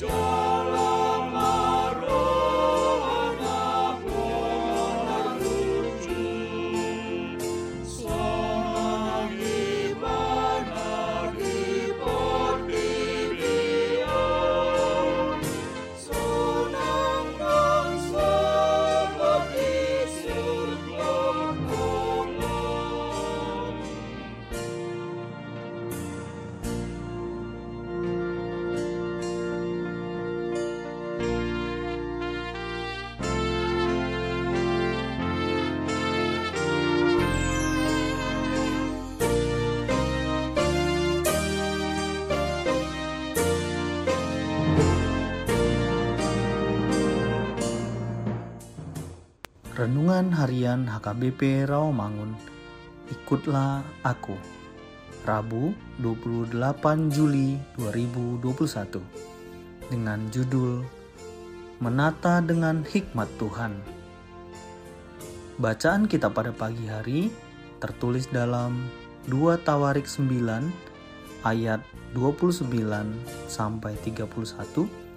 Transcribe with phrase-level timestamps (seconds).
[0.00, 0.29] joy.
[49.80, 52.36] Renungan Harian HKBP Rawamangun.
[53.08, 54.36] Ikutlah aku.
[55.24, 55.72] Rabu,
[56.04, 59.00] 28 Juli 2021.
[59.88, 60.84] Dengan judul
[61.80, 63.72] Menata dengan Hikmat Tuhan.
[65.56, 67.32] Bacaan kita pada pagi hari
[67.80, 68.84] tertulis dalam
[69.32, 70.28] 2 Tawarik 9
[71.48, 71.80] ayat
[72.12, 72.68] 29
[73.48, 75.09] sampai 31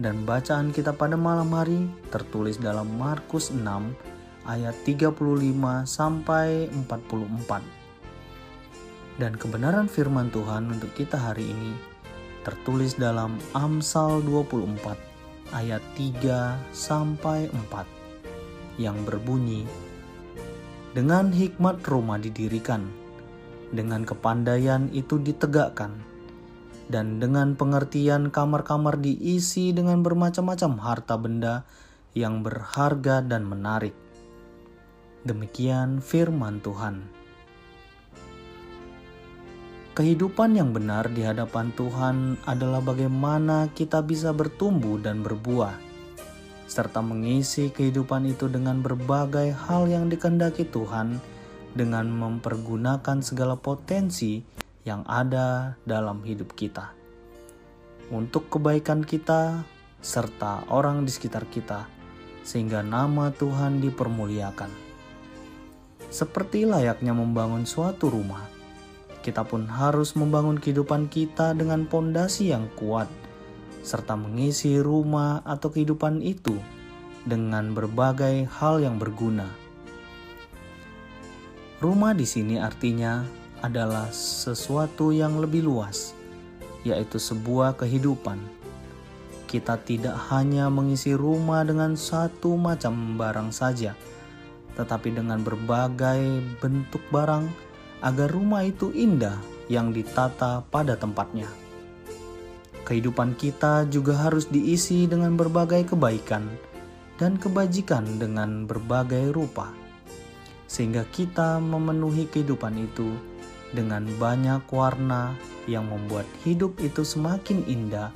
[0.00, 3.60] dan bacaan kita pada malam hari tertulis dalam Markus 6
[4.48, 5.12] ayat 35
[5.84, 9.20] sampai 44.
[9.20, 11.76] Dan kebenaran firman Tuhan untuk kita hari ini
[12.40, 14.96] tertulis dalam Amsal 24
[15.52, 19.68] ayat 3 sampai 4 yang berbunyi
[20.90, 22.82] Dengan hikmat rumah didirikan,
[23.70, 26.09] dengan kepandaian itu ditegakkan
[26.90, 31.62] dan dengan pengertian kamar-kamar diisi dengan bermacam-macam harta benda
[32.18, 33.94] yang berharga dan menarik.
[35.22, 37.06] Demikian firman Tuhan.
[39.94, 45.76] Kehidupan yang benar di hadapan Tuhan adalah bagaimana kita bisa bertumbuh dan berbuah,
[46.70, 51.18] serta mengisi kehidupan itu dengan berbagai hal yang dikehendaki Tuhan
[51.74, 54.40] dengan mempergunakan segala potensi
[54.90, 56.90] yang ada dalam hidup kita.
[58.10, 59.62] Untuk kebaikan kita
[60.02, 61.86] serta orang di sekitar kita,
[62.42, 64.90] sehingga nama Tuhan dipermuliakan.
[66.10, 68.42] Seperti layaknya membangun suatu rumah,
[69.22, 73.06] kita pun harus membangun kehidupan kita dengan pondasi yang kuat,
[73.86, 76.58] serta mengisi rumah atau kehidupan itu
[77.22, 79.46] dengan berbagai hal yang berguna.
[81.78, 86.12] Rumah di sini artinya adalah sesuatu yang lebih luas,
[86.84, 88.40] yaitu sebuah kehidupan.
[89.50, 93.98] Kita tidak hanya mengisi rumah dengan satu macam barang saja,
[94.78, 97.44] tetapi dengan berbagai bentuk barang
[98.00, 99.36] agar rumah itu indah
[99.68, 101.50] yang ditata pada tempatnya.
[102.86, 106.42] Kehidupan kita juga harus diisi dengan berbagai kebaikan
[107.20, 109.70] dan kebajikan dengan berbagai rupa,
[110.66, 113.14] sehingga kita memenuhi kehidupan itu
[113.70, 115.38] dengan banyak warna
[115.70, 118.10] yang membuat hidup itu semakin indah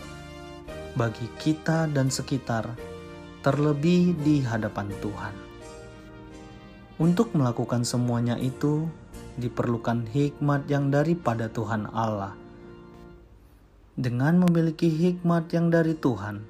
[0.94, 2.74] bagi kita dan sekitar,
[3.42, 5.34] terlebih di hadapan Tuhan.
[7.02, 8.86] Untuk melakukan semuanya itu,
[9.34, 12.38] diperlukan hikmat yang daripada Tuhan Allah.
[13.98, 16.46] Dengan memiliki hikmat yang dari Tuhan,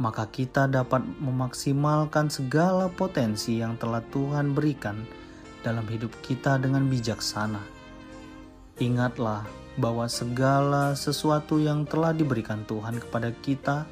[0.00, 5.04] maka kita dapat memaksimalkan segala potensi yang telah Tuhan berikan
[5.60, 7.73] dalam hidup kita dengan bijaksana
[8.82, 9.46] Ingatlah
[9.78, 13.86] bahwa segala sesuatu yang telah diberikan Tuhan kepada kita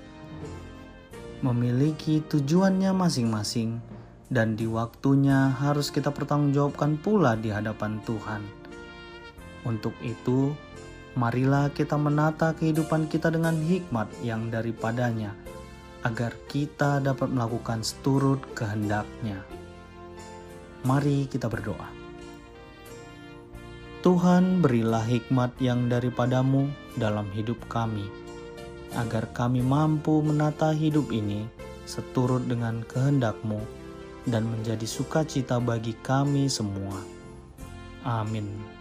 [1.43, 3.83] memiliki tujuannya masing-masing
[4.31, 8.43] dan di waktunya harus kita pertanggungjawabkan pula di hadapan Tuhan.
[9.63, 10.51] Untuk itu,
[11.15, 15.37] marilah kita menata kehidupan kita dengan hikmat yang daripadanya,
[16.03, 19.39] agar kita dapat melakukan seturut kehendaknya.
[20.83, 22.02] Mari kita berdoa.
[24.03, 26.67] Tuhan berilah hikmat yang daripadamu
[26.99, 28.03] dalam hidup kami,
[28.99, 31.47] agar kami mampu menata hidup ini
[31.87, 33.63] seturut dengan kehendakmu
[34.27, 36.99] dan menjadi sukacita bagi kami semua.
[38.03, 38.72] Amin.